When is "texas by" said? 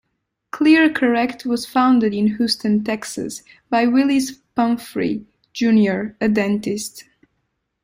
2.83-3.85